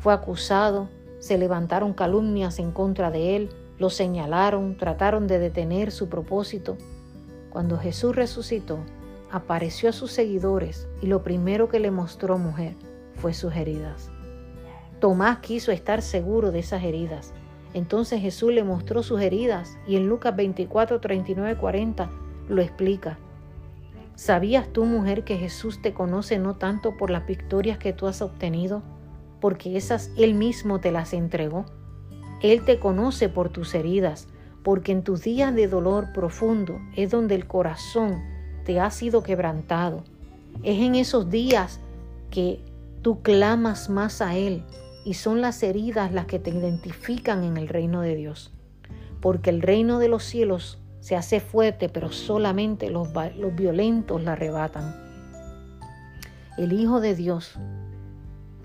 Fue 0.00 0.12
acusado, 0.12 0.88
se 1.20 1.38
levantaron 1.38 1.92
calumnias 1.92 2.58
en 2.58 2.72
contra 2.72 3.12
de 3.12 3.36
él, 3.36 3.50
lo 3.78 3.90
señalaron, 3.90 4.76
trataron 4.76 5.26
de 5.26 5.38
detener 5.38 5.90
su 5.90 6.08
propósito. 6.08 6.76
Cuando 7.50 7.78
Jesús 7.78 8.14
resucitó, 8.14 8.78
apareció 9.30 9.88
a 9.88 9.92
sus 9.92 10.12
seguidores 10.12 10.86
y 11.02 11.06
lo 11.06 11.22
primero 11.22 11.68
que 11.68 11.80
le 11.80 11.90
mostró 11.90 12.38
mujer 12.38 12.76
fue 13.14 13.34
sus 13.34 13.54
heridas. 13.54 14.10
Tomás 15.00 15.38
quiso 15.38 15.72
estar 15.72 16.02
seguro 16.02 16.52
de 16.52 16.60
esas 16.60 16.84
heridas. 16.84 17.34
Entonces 17.74 18.20
Jesús 18.20 18.52
le 18.52 18.62
mostró 18.62 19.02
sus 19.02 19.20
heridas 19.20 19.76
y 19.86 19.96
en 19.96 20.06
Lucas 20.06 20.36
24, 20.36 21.00
39, 21.00 21.56
40 21.56 22.10
lo 22.48 22.62
explica. 22.62 23.18
¿Sabías 24.14 24.68
tú, 24.72 24.84
mujer, 24.84 25.24
que 25.24 25.36
Jesús 25.36 25.82
te 25.82 25.92
conoce 25.92 26.38
no 26.38 26.54
tanto 26.54 26.96
por 26.96 27.10
las 27.10 27.26
victorias 27.26 27.78
que 27.78 27.92
tú 27.92 28.06
has 28.06 28.22
obtenido, 28.22 28.82
porque 29.40 29.76
esas 29.76 30.12
Él 30.16 30.34
mismo 30.34 30.78
te 30.80 30.92
las 30.92 31.12
entregó? 31.12 31.64
Él 32.42 32.64
te 32.64 32.78
conoce 32.78 33.28
por 33.28 33.48
tus 33.48 33.74
heridas, 33.74 34.28
porque 34.62 34.92
en 34.92 35.02
tus 35.02 35.22
días 35.22 35.54
de 35.54 35.68
dolor 35.68 36.12
profundo 36.12 36.80
es 36.96 37.10
donde 37.10 37.34
el 37.34 37.46
corazón 37.46 38.22
te 38.64 38.80
ha 38.80 38.90
sido 38.90 39.22
quebrantado. 39.22 40.04
Es 40.62 40.80
en 40.80 40.94
esos 40.94 41.30
días 41.30 41.80
que 42.30 42.60
tú 43.02 43.22
clamas 43.22 43.90
más 43.90 44.20
a 44.20 44.36
Él, 44.36 44.64
y 45.04 45.14
son 45.14 45.40
las 45.40 45.62
heridas 45.62 46.12
las 46.12 46.26
que 46.26 46.38
te 46.38 46.50
identifican 46.50 47.44
en 47.44 47.56
el 47.56 47.68
reino 47.68 48.00
de 48.00 48.16
Dios. 48.16 48.52
Porque 49.20 49.50
el 49.50 49.60
reino 49.60 49.98
de 49.98 50.08
los 50.08 50.24
cielos 50.24 50.78
se 51.00 51.16
hace 51.16 51.40
fuerte, 51.40 51.90
pero 51.90 52.10
solamente 52.10 52.88
los, 52.88 53.08
los 53.36 53.54
violentos 53.54 54.22
la 54.22 54.32
arrebatan. 54.32 54.94
El 56.56 56.72
Hijo 56.72 57.00
de 57.00 57.14
Dios 57.14 57.58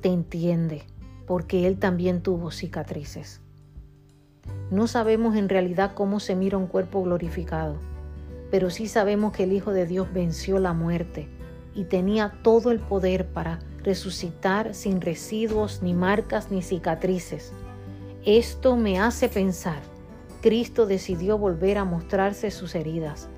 te 0.01 0.09
entiende 0.09 0.83
porque 1.27 1.67
Él 1.67 1.77
también 1.77 2.21
tuvo 2.21 2.51
cicatrices. 2.51 3.41
No 4.71 4.87
sabemos 4.87 5.35
en 5.35 5.49
realidad 5.49 5.93
cómo 5.95 6.19
se 6.19 6.35
mira 6.35 6.57
un 6.57 6.67
cuerpo 6.67 7.03
glorificado, 7.03 7.75
pero 8.51 8.69
sí 8.69 8.87
sabemos 8.87 9.33
que 9.33 9.43
el 9.43 9.53
Hijo 9.53 9.73
de 9.73 9.85
Dios 9.85 10.11
venció 10.13 10.59
la 10.59 10.73
muerte 10.73 11.27
y 11.73 11.85
tenía 11.85 12.39
todo 12.43 12.71
el 12.71 12.79
poder 12.79 13.27
para 13.27 13.59
resucitar 13.83 14.73
sin 14.75 15.01
residuos, 15.01 15.81
ni 15.81 15.93
marcas, 15.93 16.51
ni 16.51 16.61
cicatrices. 16.61 17.53
Esto 18.25 18.75
me 18.75 18.99
hace 18.99 19.29
pensar, 19.29 19.81
Cristo 20.41 20.85
decidió 20.85 21.37
volver 21.37 21.77
a 21.77 21.85
mostrarse 21.85 22.51
sus 22.51 22.75
heridas. 22.75 23.29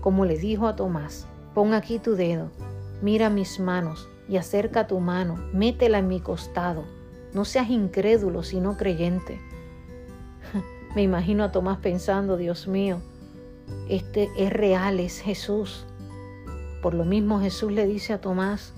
Como 0.00 0.24
le 0.24 0.38
dijo 0.38 0.66
a 0.66 0.76
Tomás, 0.76 1.26
pon 1.54 1.74
aquí 1.74 1.98
tu 1.98 2.14
dedo, 2.14 2.50
mira 3.00 3.30
mis 3.30 3.60
manos 3.60 4.08
y 4.28 4.36
acerca 4.36 4.86
tu 4.86 5.00
mano, 5.00 5.36
métela 5.52 5.98
en 5.98 6.08
mi 6.08 6.20
costado. 6.20 6.84
No 7.34 7.44
seas 7.44 7.70
incrédulo, 7.70 8.42
sino 8.42 8.76
creyente. 8.76 9.40
Me 10.94 11.02
imagino 11.02 11.44
a 11.44 11.52
Tomás 11.52 11.78
pensando, 11.78 12.36
Dios 12.36 12.68
mío, 12.68 13.00
este 13.88 14.30
es 14.36 14.52
real, 14.52 15.00
es 15.00 15.20
Jesús. 15.20 15.86
Por 16.82 16.94
lo 16.94 17.04
mismo 17.04 17.40
Jesús 17.40 17.72
le 17.72 17.86
dice 17.86 18.12
a 18.12 18.20
Tomás, 18.20 18.74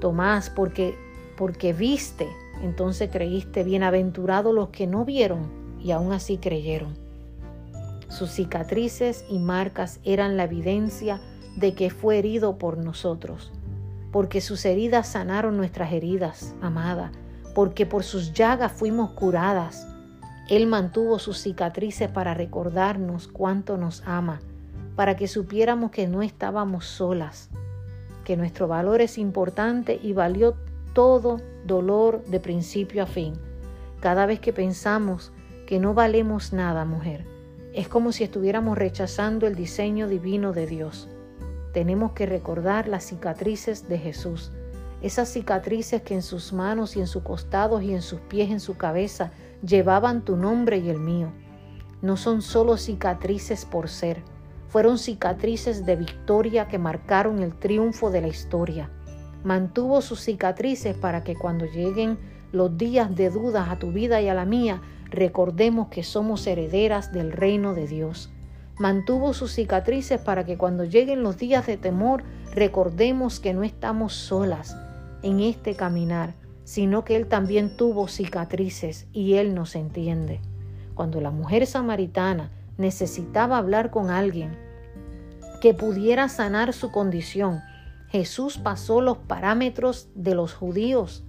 Tomás, 0.00 0.50
porque, 0.50 0.96
porque 1.36 1.72
viste, 1.72 2.28
entonces 2.62 3.10
creíste, 3.12 3.64
bienaventurados 3.64 4.54
los 4.54 4.70
que 4.70 4.86
no 4.86 5.04
vieron 5.04 5.50
y 5.80 5.90
aún 5.90 6.12
así 6.12 6.38
creyeron. 6.38 6.96
Sus 8.08 8.30
cicatrices 8.30 9.24
y 9.28 9.38
marcas 9.38 10.00
eran 10.04 10.36
la 10.36 10.44
evidencia 10.44 11.20
de 11.56 11.74
que 11.74 11.90
fue 11.90 12.18
herido 12.18 12.58
por 12.58 12.78
nosotros, 12.78 13.52
porque 14.12 14.40
sus 14.40 14.64
heridas 14.64 15.08
sanaron 15.08 15.56
nuestras 15.56 15.92
heridas, 15.92 16.54
amada, 16.60 17.12
porque 17.54 17.86
por 17.86 18.04
sus 18.04 18.32
llagas 18.32 18.72
fuimos 18.72 19.10
curadas. 19.10 19.88
Él 20.48 20.68
mantuvo 20.68 21.18
sus 21.18 21.38
cicatrices 21.38 22.08
para 22.08 22.32
recordarnos 22.32 23.26
cuánto 23.26 23.76
nos 23.76 24.02
ama, 24.06 24.40
para 24.94 25.16
que 25.16 25.26
supiéramos 25.26 25.90
que 25.90 26.06
no 26.06 26.22
estábamos 26.22 26.86
solas, 26.86 27.50
que 28.24 28.36
nuestro 28.36 28.68
valor 28.68 29.00
es 29.00 29.18
importante 29.18 29.98
y 30.00 30.12
valió 30.12 30.56
todo 30.92 31.40
dolor 31.64 32.24
de 32.26 32.38
principio 32.38 33.02
a 33.02 33.06
fin. 33.06 33.34
Cada 34.00 34.24
vez 34.24 34.38
que 34.38 34.52
pensamos 34.52 35.32
que 35.66 35.80
no 35.80 35.94
valemos 35.94 36.52
nada, 36.52 36.84
mujer, 36.84 37.26
es 37.74 37.88
como 37.88 38.12
si 38.12 38.22
estuviéramos 38.22 38.78
rechazando 38.78 39.48
el 39.48 39.56
diseño 39.56 40.06
divino 40.06 40.52
de 40.52 40.66
Dios. 40.66 41.08
Tenemos 41.72 42.12
que 42.12 42.24
recordar 42.24 42.86
las 42.86 43.04
cicatrices 43.04 43.88
de 43.88 43.98
Jesús, 43.98 44.52
esas 45.02 45.28
cicatrices 45.28 46.02
que 46.02 46.14
en 46.14 46.22
sus 46.22 46.52
manos 46.52 46.96
y 46.96 47.00
en 47.00 47.06
sus 47.06 47.22
costados 47.22 47.82
y 47.82 47.92
en 47.92 48.00
sus 48.00 48.20
pies, 48.20 48.50
en 48.50 48.60
su 48.60 48.76
cabeza, 48.76 49.32
llevaban 49.62 50.24
tu 50.24 50.36
nombre 50.36 50.78
y 50.78 50.88
el 50.88 51.00
mío. 51.00 51.32
No 52.02 52.16
son 52.16 52.42
solo 52.42 52.76
cicatrices 52.76 53.64
por 53.64 53.88
ser, 53.88 54.22
fueron 54.68 54.98
cicatrices 54.98 55.86
de 55.86 55.96
victoria 55.96 56.68
que 56.68 56.78
marcaron 56.78 57.42
el 57.42 57.54
triunfo 57.54 58.10
de 58.10 58.20
la 58.20 58.28
historia. 58.28 58.90
Mantuvo 59.44 60.00
sus 60.00 60.20
cicatrices 60.20 60.96
para 60.96 61.22
que 61.22 61.36
cuando 61.36 61.66
lleguen 61.66 62.18
los 62.52 62.76
días 62.76 63.14
de 63.14 63.30
dudas 63.30 63.68
a 63.68 63.78
tu 63.78 63.92
vida 63.92 64.20
y 64.20 64.28
a 64.28 64.34
la 64.34 64.44
mía, 64.44 64.82
recordemos 65.10 65.88
que 65.88 66.02
somos 66.02 66.46
herederas 66.46 67.12
del 67.12 67.32
reino 67.32 67.74
de 67.74 67.86
Dios. 67.86 68.30
Mantuvo 68.78 69.32
sus 69.32 69.52
cicatrices 69.52 70.20
para 70.20 70.44
que 70.44 70.58
cuando 70.58 70.84
lleguen 70.84 71.22
los 71.22 71.38
días 71.38 71.66
de 71.66 71.76
temor 71.76 72.24
recordemos 72.54 73.40
que 73.40 73.54
no 73.54 73.62
estamos 73.62 74.14
solas 74.14 74.76
en 75.22 75.40
este 75.40 75.74
caminar, 75.74 76.34
sino 76.66 77.04
que 77.04 77.14
Él 77.14 77.28
también 77.28 77.76
tuvo 77.76 78.08
cicatrices 78.08 79.06
y 79.12 79.34
Él 79.34 79.54
nos 79.54 79.76
entiende. 79.76 80.40
Cuando 80.96 81.20
la 81.20 81.30
mujer 81.30 81.64
samaritana 81.64 82.50
necesitaba 82.76 83.56
hablar 83.56 83.92
con 83.92 84.10
alguien 84.10 84.58
que 85.60 85.74
pudiera 85.74 86.28
sanar 86.28 86.72
su 86.72 86.90
condición, 86.90 87.60
Jesús 88.08 88.58
pasó 88.58 89.00
los 89.00 89.16
parámetros 89.16 90.08
de 90.16 90.34
los 90.34 90.54
judíos, 90.54 91.22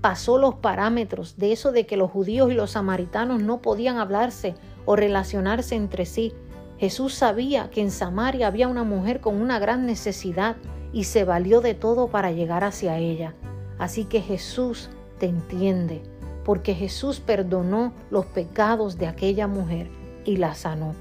pasó 0.00 0.38
los 0.38 0.54
parámetros 0.54 1.36
de 1.36 1.52
eso 1.52 1.70
de 1.70 1.84
que 1.84 1.98
los 1.98 2.10
judíos 2.10 2.50
y 2.50 2.54
los 2.54 2.70
samaritanos 2.70 3.42
no 3.42 3.60
podían 3.60 3.98
hablarse 3.98 4.54
o 4.86 4.96
relacionarse 4.96 5.74
entre 5.74 6.06
sí, 6.06 6.32
Jesús 6.78 7.12
sabía 7.12 7.68
que 7.68 7.82
en 7.82 7.90
Samaria 7.90 8.46
había 8.46 8.68
una 8.68 8.84
mujer 8.84 9.20
con 9.20 9.34
una 9.34 9.58
gran 9.58 9.84
necesidad 9.84 10.56
y 10.94 11.04
se 11.04 11.24
valió 11.24 11.60
de 11.60 11.74
todo 11.74 12.08
para 12.08 12.32
llegar 12.32 12.64
hacia 12.64 12.96
ella. 12.96 13.34
Así 13.78 14.04
que 14.04 14.20
Jesús 14.20 14.90
te 15.18 15.26
entiende, 15.26 16.02
porque 16.44 16.74
Jesús 16.74 17.20
perdonó 17.20 17.92
los 18.10 18.26
pecados 18.26 18.98
de 18.98 19.06
aquella 19.06 19.46
mujer 19.46 19.88
y 20.24 20.36
la 20.36 20.54
sanó. 20.54 20.94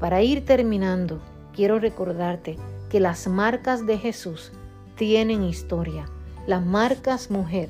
Para 0.00 0.22
ir 0.22 0.44
terminando, 0.44 1.20
quiero 1.54 1.78
recordarte 1.78 2.56
que 2.90 3.00
las 3.00 3.26
marcas 3.26 3.86
de 3.86 3.98
Jesús 3.98 4.52
tienen 4.96 5.42
historia. 5.42 6.06
Las 6.46 6.64
marcas 6.64 7.30
mujer, 7.30 7.68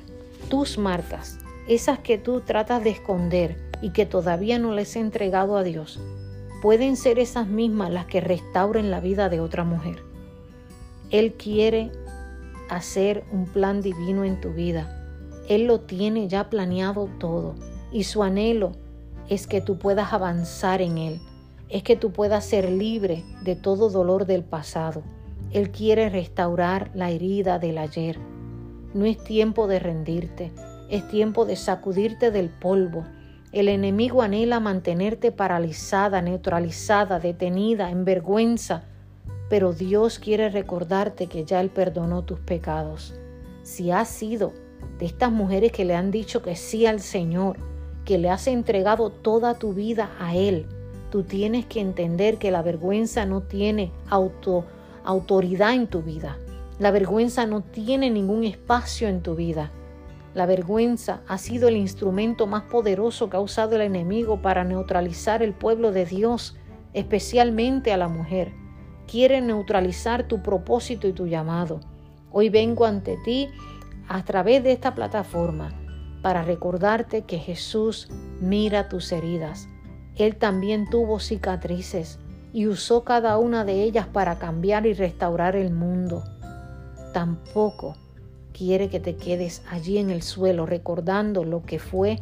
tus 0.49 0.79
marcas, 0.79 1.39
esas 1.69 1.99
que 1.99 2.19
tú 2.19 2.41
tratas 2.41 2.83
de 2.83 2.91
esconder 2.91 3.71
y 3.83 3.91
que 3.91 4.07
todavía 4.07 4.59
no 4.59 4.73
les 4.73 4.97
he 4.97 5.01
entregado 5.01 5.57
a 5.57 5.63
Dios, 5.63 6.01
pueden 6.63 6.97
ser 6.97 7.19
esas 7.19 7.47
mismas 7.47 7.91
las 7.91 8.07
que 8.07 8.21
restauren 8.21 8.91
la 8.91 9.01
vida 9.01 9.29
de 9.29 9.41
otra 9.41 9.65
mujer. 9.65 10.03
Él 11.11 11.35
quiere 11.35 11.93
hacer 12.69 13.25
un 13.33 13.47
plan 13.47 13.83
divino 13.83 14.25
en 14.25 14.41
tu 14.41 14.53
vida. 14.53 14.99
Él 15.49 15.67
lo 15.67 15.81
tiene 15.81 16.29
ya 16.29 16.51
planeado 16.51 17.09
todo 17.19 17.55
y 17.91 18.05
su 18.05 18.23
anhelo 18.23 18.73
es 19.29 19.47
que 19.47 19.61
tú 19.61 19.79
puedas 19.79 20.13
avanzar 20.13 20.83
en 20.83 20.99
Él, 20.99 21.21
es 21.69 21.83
que 21.83 21.97
tú 21.97 22.13
puedas 22.13 22.45
ser 22.45 22.71
libre 22.71 23.25
de 23.43 23.57
todo 23.57 23.91
dolor 23.91 24.27
del 24.27 24.45
pasado. 24.45 25.03
Él 25.53 25.71
quiere 25.71 26.09
restaurar 26.09 26.91
la 26.95 27.11
herida 27.11 27.59
del 27.59 27.79
ayer. 27.79 28.19
No 28.95 29.05
es 29.05 29.23
tiempo 29.23 29.67
de 29.67 29.79
rendirte, 29.79 30.53
es 30.89 31.07
tiempo 31.09 31.45
de 31.45 31.57
sacudirte 31.57 32.31
del 32.31 32.49
polvo 32.49 33.05
el 33.53 33.69
enemigo 33.69 34.23
anhela 34.23 34.61
mantenerte 34.61 35.31
paralizada, 35.31 36.23
neutralizada, 36.23 37.21
detenida, 37.21 37.91
en 37.91 38.07
vergüenza, 38.07 38.85
pero 39.53 39.75
Dios 39.75 40.19
quiere 40.19 40.49
recordarte 40.49 41.27
que 41.27 41.45
ya 41.45 41.61
Él 41.61 41.69
perdonó 41.69 42.25
tus 42.25 42.41
pecados. 42.41 43.15
Si 43.63 43.91
has 43.91 44.09
sido 44.09 44.55
de 44.99 45.05
estas 45.05 45.31
mujeres 45.31 45.73
que 45.73 45.85
le 45.85 45.95
han 45.95 46.11
dicho 46.11 46.41
que 46.41 46.57
sí 46.57 46.87
al 46.87 47.01
Señor, 47.01 47.59
que 48.07 48.17
le 48.17 48.31
has 48.31 48.47
entregado 48.47 49.11
toda 49.11 49.59
tu 49.59 49.75
vida 49.75 50.11
a 50.19 50.35
Él, 50.35 50.69
tú 51.11 51.25
tienes 51.25 51.67
que 51.67 51.81
entender 51.81 52.39
que 52.39 52.51
la 52.51 52.63
vergüenza 52.63 53.27
no 53.27 53.43
tiene 53.43 53.93
auto, 54.09 54.65
autoridad 55.05 55.75
en 55.75 55.87
tu 55.87 56.01
vida. 56.01 56.39
La 56.79 56.91
vergüenza 56.91 57.45
no 57.45 57.61
tiene 57.61 58.09
ningún 58.09 58.45
espacio 58.45 59.07
en 59.07 59.23
tu 59.23 59.35
vida. 59.35 59.71
La 60.33 60.47
vergüenza 60.47 61.21
ha 61.29 61.37
sido 61.37 61.69
el 61.69 61.77
instrumento 61.77 62.47
más 62.47 62.63
poderoso 62.63 63.29
que 63.29 63.37
ha 63.37 63.41
usado 63.41 63.77
el 63.77 63.83
enemigo 63.83 64.41
para 64.41 64.65
neutralizar 64.65 65.43
el 65.43 65.53
pueblo 65.53 65.93
de 65.93 66.07
Dios, 66.07 66.57
especialmente 66.95 67.93
a 67.93 67.99
la 67.99 68.09
mujer. 68.09 68.62
Quiere 69.13 69.43
neutralizar 69.43 70.27
tu 70.27 70.43
propósito 70.43 71.07
y 71.07 71.13
tu 71.13 71.27
llamado. 71.27 71.81
Hoy 72.31 72.49
vengo 72.49 72.87
ante 72.87 73.19
ti 73.19 73.51
a 74.09 74.25
través 74.25 74.65
de 74.65 74.73
esta 74.73 74.95
plataforma 74.95 75.71
para 76.23 76.43
recordarte 76.43 77.27
que 77.27 77.37
Jesús 77.37 78.09
mira 78.41 78.89
tus 78.89 79.13
heridas. 79.13 79.69
Él 80.17 80.37
también 80.37 80.89
tuvo 80.89 81.21
cicatrices 81.21 82.21
y 82.55 82.69
usó 82.69 83.05
cada 83.05 83.37
una 83.37 83.67
de 83.67 83.83
ellas 83.83 84.07
para 84.07 84.39
cambiar 84.39 84.87
y 84.87 84.95
restaurar 84.95 85.57
el 85.57 85.75
mundo. 85.75 86.25
Tampoco 87.13 87.99
quiere 88.55 88.89
que 88.89 88.99
te 88.99 89.17
quedes 89.17 89.63
allí 89.69 89.99
en 89.99 90.09
el 90.09 90.23
suelo 90.23 90.65
recordando 90.65 91.45
lo 91.45 91.65
que 91.65 91.79
fue 91.79 92.21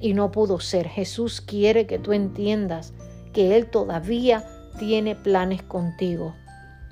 y 0.00 0.14
no 0.14 0.32
pudo 0.32 0.58
ser. 0.58 0.88
Jesús 0.88 1.40
quiere 1.40 1.86
que 1.86 2.00
tú 2.00 2.12
entiendas 2.12 2.92
que 3.32 3.56
Él 3.56 3.66
todavía 3.66 4.44
tiene 4.78 5.14
planes 5.16 5.62
contigo. 5.62 6.34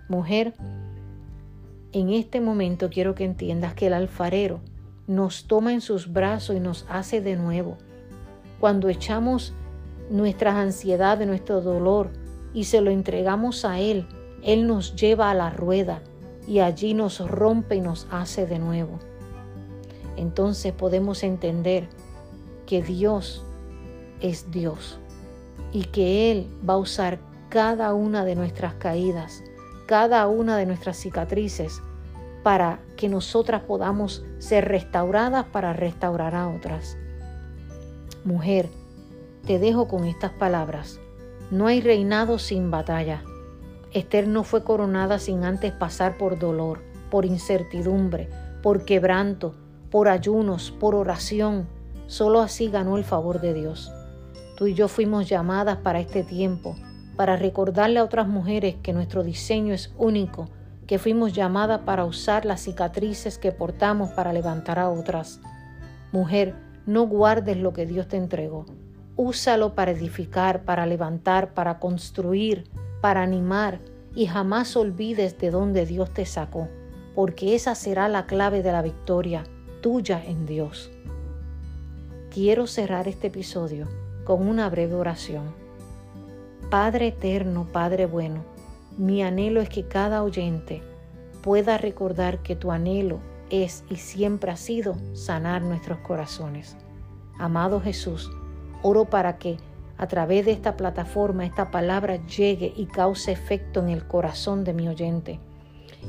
Mujer, 0.09 0.55
en 1.93 2.11
este 2.11 2.41
momento 2.41 2.91
quiero 2.91 3.15
que 3.15 3.25
entiendas 3.25 3.75
que 3.75 3.89
el 3.89 3.95
alfarero 3.95 4.61
nos 5.07 5.47
toma 5.47 5.73
en 5.73 5.81
sus 5.81 6.13
brazos 6.13 6.57
y 6.57 6.61
nos 6.61 6.87
hace 6.89 7.21
de 7.21 7.37
nuevo. 7.37 7.77
Cuando 8.61 8.89
echamos 8.89 9.53
nuestras 10.11 10.55
ansiedades, 10.55 11.27
nuestro 11.27 11.61
dolor 11.61 12.11
y 12.55 12.65
se 12.65 12.81
lo 12.81 12.91
entregamos 12.91 13.65
a 13.65 13.81
Él, 13.81 14.07
Él 14.43 14.67
nos 14.67 14.95
lleva 14.97 15.31
a 15.31 15.35
la 15.35 15.51
rueda 15.51 16.03
y 16.47 16.61
allí 16.61 16.95
nos 16.95 17.19
rompe 17.21 17.77
y 17.77 17.81
nos 17.81 18.07
hace 18.11 18.47
de 18.47 18.59
nuevo. 18.59 18.99
Entonces 20.17 20.73
podemos 20.73 21.23
entender 21.23 21.89
que 22.67 22.83
Dios 22.83 23.45
es 24.21 24.51
Dios 24.51 24.99
y 25.73 25.85
que 25.85 26.31
Él 26.31 26.47
va 26.69 26.75
a 26.75 26.79
usar 26.79 27.32
cada 27.53 27.93
una 27.93 28.25
de 28.25 28.35
nuestras 28.35 28.73
caídas, 28.77 29.45
cada 29.85 30.27
una 30.27 30.57
de 30.57 30.65
nuestras 30.65 30.97
cicatrices 30.97 31.83
para 32.43 32.81
que 32.97 33.11
nosotras 33.11 33.61
podamos 33.65 34.25
ser 34.39 34.69
restauradas 34.69 35.45
para 35.45 35.75
restaurar 35.75 36.35
a 36.35 36.49
otras. 36.49 36.97
Mujer, 38.25 38.71
te 39.47 39.59
dejo 39.59 39.87
con 39.87 40.07
estas 40.07 40.31
palabras. 40.31 40.99
No 41.51 41.67
hay 41.67 41.83
reinado 41.83 42.39
sin 42.39 42.71
batalla. 42.71 43.23
Esther 43.93 44.29
no 44.29 44.45
fue 44.45 44.65
coronada 44.65 45.19
sin 45.19 45.45
antes 45.45 45.73
pasar 45.73 46.17
por 46.17 46.39
dolor, 46.39 46.81
por 47.11 47.27
incertidumbre, 47.27 48.31
por 48.63 48.87
quebranto, 48.87 49.55
por 49.91 50.09
ayunos, 50.09 50.71
por 50.71 50.95
oración. 50.95 51.69
Solo 52.07 52.41
así 52.41 52.71
ganó 52.71 52.97
el 52.97 53.05
favor 53.05 53.43
de 53.43 53.53
Dios. 53.53 53.93
Tú 54.57 54.69
y 54.69 54.73
yo 54.73 54.89
fuimos 54.89 55.29
llamadas 55.29 55.77
para 55.77 56.01
este 56.01 56.23
tiempo, 56.23 56.77
para 57.17 57.37
recordarle 57.37 58.01
a 58.01 58.05
otras 58.05 58.27
mujeres 58.27 58.77
que 58.83 58.93
nuestro 58.93 59.23
diseño 59.23 59.75
es 59.75 59.93
único, 59.97 60.49
que 60.87 60.99
fuimos 60.99 61.33
llamadas 61.33 61.81
para 61.81 62.05
usar 62.05 62.45
las 62.45 62.61
cicatrices 62.63 63.39
que 63.39 63.53
portamos 63.53 64.11
para 64.11 64.33
levantar 64.33 64.79
a 64.79 64.91
otras. 64.91 65.41
Mujer, 66.13 66.55
no 66.87 67.07
guardes 67.07 67.57
lo 67.57 67.73
que 67.73 67.87
Dios 67.87 68.09
te 68.09 68.17
entregó. 68.17 68.67
Úsalo 69.17 69.75
para 69.75 69.93
edificar, 69.93 70.65
para 70.65 70.87
levantar, 70.87 71.55
para 71.55 71.79
construir, 71.79 72.71
para 73.01 73.23
animar 73.23 73.81
y 74.15 74.27
jamás 74.27 74.77
olvides 74.77 75.39
de 75.39 75.51
dónde 75.51 75.87
Dios 75.87 76.13
te 76.13 76.27
sacó, 76.27 76.69
porque 77.15 77.55
esa 77.55 77.75
será 77.75 78.09
la 78.09 78.27
clave 78.27 78.63
de 78.63 78.73
la 78.73 78.83
victoria 78.83 79.45
tuya 79.81 80.23
en 80.25 80.47
Dios. 80.47 80.91
Quiero 82.31 82.67
cerrar 82.67 83.09
este 83.09 83.27
episodio 83.27 83.89
con 84.25 84.47
una 84.47 84.69
breve 84.71 84.95
oración. 84.95 85.62
Padre 86.73 87.09
eterno, 87.09 87.67
Padre 87.71 88.07
bueno, 88.07 88.47
mi 88.97 89.23
anhelo 89.23 89.61
es 89.61 89.69
que 89.69 89.89
cada 89.89 90.23
oyente 90.23 90.83
pueda 91.43 91.77
recordar 91.77 92.39
que 92.39 92.57
tu 92.57 92.73
anhelo 92.73 93.21
es 93.51 93.85
y 93.91 93.97
siempre 93.97 94.51
ha 94.51 94.57
sido 94.57 94.97
sanar 95.13 95.61
nuestros 95.61 95.99
corazones. 95.99 96.79
Amado 97.39 97.79
Jesús, 97.79 98.31
oro 98.81 99.05
para 99.05 99.37
que 99.37 99.59
a 99.99 100.07
través 100.07 100.47
de 100.47 100.53
esta 100.53 100.79
plataforma 100.79 101.45
esta 101.45 101.71
palabra 101.71 102.25
llegue 102.25 102.73
y 102.75 102.87
cause 102.87 103.31
efecto 103.31 103.81
en 103.81 103.91
el 103.91 104.07
corazón 104.07 104.65
de 104.65 104.73
mi 104.73 104.89
oyente 104.89 105.41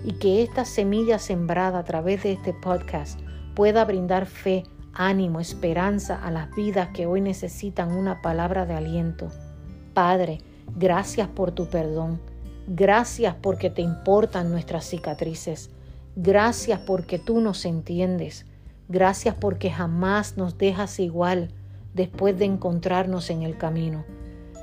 y 0.06 0.14
que 0.14 0.44
esta 0.44 0.64
semilla 0.64 1.20
sembrada 1.20 1.80
a 1.80 1.84
través 1.84 2.24
de 2.24 2.32
este 2.32 2.54
podcast 2.54 3.20
pueda 3.54 3.84
brindar 3.84 4.28
fe, 4.28 4.64
ánimo, 4.94 5.42
esperanza 5.42 6.24
a 6.24 6.32
las 6.32 6.56
vidas 6.56 6.88
que 6.94 7.06
hoy 7.06 7.20
necesitan 7.20 7.92
una 7.92 8.22
palabra 8.22 8.66
de 8.66 8.76
aliento. 8.76 9.28
Padre, 9.94 10.40
gracias 10.76 11.28
por 11.28 11.52
tu 11.52 11.68
perdón. 11.68 12.20
Gracias 12.68 13.36
porque 13.42 13.70
te 13.70 13.82
importan 13.82 14.50
nuestras 14.50 14.86
cicatrices. 14.86 15.70
Gracias 16.16 16.80
porque 16.80 17.20
tú 17.20 17.42
nos 17.42 17.66
entiendes. 17.66 18.46
Gracias 18.88 19.36
porque 19.36 19.72
jamás 19.72 20.38
nos 20.38 20.58
dejas 20.58 21.00
igual 21.00 21.50
después 21.94 22.38
de 22.38 22.46
encontrarnos 22.46 23.30
en 23.30 23.44
el 23.44 23.58
camino. 23.58 24.06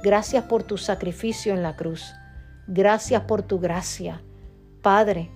Gracias 0.03 0.45
por 0.45 0.63
tu 0.63 0.79
sacrificio 0.79 1.53
en 1.53 1.63
la 1.63 1.77
cruz. 1.77 2.15
Gracias 2.67 3.23
por 3.23 3.43
tu 3.43 3.59
gracia. 3.59 4.23
Padre, 4.83 5.31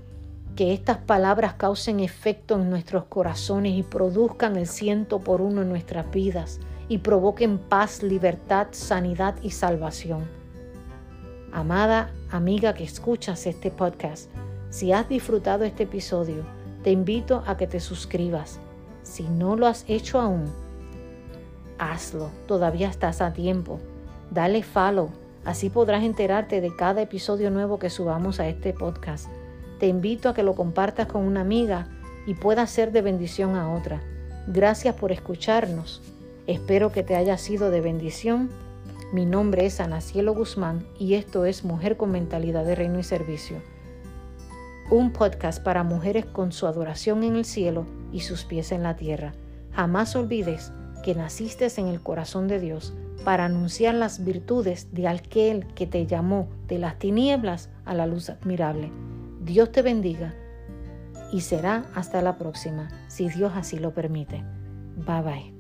que 0.57 0.72
estas 0.72 0.98
palabras 0.98 1.55
causen 1.55 2.00
efecto 2.00 2.55
en 2.55 2.70
nuestros 2.70 3.05
corazones 3.07 3.74
y 3.74 3.83
produzcan 3.83 4.57
el 4.57 4.66
ciento 4.66 5.20
por 5.20 5.40
uno 5.40 5.62
en 5.62 5.68
nuestras 5.68 6.11
vidas 6.11 6.61
y 6.88 6.98
provoquen 6.98 7.59
paz, 7.59 8.03
libertad, 8.03 8.68
sanidad 8.70 9.35
y 9.42 9.50
salvación. 9.50 10.44
Amada 11.55 12.11
amiga 12.33 12.75
que 12.75 12.83
escuchas 12.83 13.47
este 13.47 13.71
podcast, 13.71 14.29
si 14.71 14.90
has 14.90 15.09
disfrutado 15.09 15.62
este 15.62 15.85
episodio, 15.85 16.45
te 16.83 16.90
invito 16.90 17.45
a 17.47 17.57
que 17.57 17.69
te 17.69 17.79
suscribas. 17.79 18.59
Si 19.05 19.23
no 19.23 19.55
lo 19.55 19.69
has 19.69 19.85
hecho 19.87 20.21
aún, 20.21 20.53
hazlo, 21.79 22.31
todavía 22.49 22.88
estás 22.88 23.21
a 23.21 23.33
tiempo. 23.33 23.79
Dale 24.33 24.64
follow, 24.64 25.11
así 25.45 25.71
podrás 25.71 26.03
enterarte 26.03 26.61
de 26.61 26.75
cada 26.75 27.03
episodio 27.03 27.53
nuevo 27.53 27.79
que 27.79 27.88
subamos 27.88 28.40
a 28.40 28.49
este 28.49 28.73
podcast. 28.73 29.29
Te 29.79 29.87
invito 29.87 30.31
a 30.31 30.35
que 30.35 30.43
lo 30.43 30.57
compartas 30.57 31.07
con 31.07 31.23
una 31.23 31.43
amiga 31.43 31.87
y 32.27 32.35
pueda 32.35 32.67
ser 32.67 32.90
de 32.90 33.03
bendición 33.03 33.55
a 33.55 33.73
otra. 33.73 34.03
Gracias 34.49 34.97
por 34.97 35.12
escucharnos. 35.12 36.03
Espero 36.49 36.90
que 36.90 37.05
te 37.05 37.14
haya 37.14 37.38
sido 37.38 37.71
de 37.71 37.81
bendición. 37.81 38.51
Mi 39.14 39.27
nombre 39.27 39.64
es 39.64 39.79
Ana 39.79 40.00
Cielo 40.00 40.35
Guzmán 40.35 40.88
y 40.98 41.14
esto 41.14 41.44
es 41.44 41.62
Mujer 41.62 41.96
con 41.96 42.11
Mentalidad 42.11 42.64
de 42.64 42.74
Reino 42.74 42.98
y 42.98 43.05
Servicio. 43.05 43.62
Un 44.90 45.12
podcast 45.12 45.62
para 45.62 45.85
mujeres 45.85 46.27
con 46.27 46.50
su 46.50 46.66
adoración 46.66 47.22
en 47.22 47.37
el 47.37 47.44
cielo 47.44 47.87
y 48.11 48.22
sus 48.22 48.42
pies 48.42 48.72
en 48.72 48.83
la 48.83 48.96
tierra. 48.96 49.33
Jamás 49.70 50.16
olvides 50.16 50.72
que 51.05 51.14
naciste 51.14 51.68
en 51.77 51.87
el 51.87 52.00
corazón 52.00 52.48
de 52.48 52.59
Dios 52.59 52.92
para 53.24 53.44
anunciar 53.44 53.94
las 53.94 54.24
virtudes 54.24 54.92
de 54.92 55.07
aquel 55.07 55.64
que 55.77 55.87
te 55.87 56.07
llamó 56.07 56.48
de 56.66 56.81
las 56.81 56.98
tinieblas 56.98 57.70
a 57.85 57.94
la 57.94 58.09
luz 58.09 58.31
admirable. 58.31 58.90
Dios 59.44 59.70
te 59.70 59.83
bendiga 59.83 60.35
y 61.31 61.42
será 61.42 61.87
hasta 61.94 62.20
la 62.20 62.37
próxima, 62.37 62.88
si 63.07 63.29
Dios 63.29 63.53
así 63.55 63.79
lo 63.79 63.94
permite. 63.94 64.42
Bye 65.07 65.22
bye. 65.22 65.54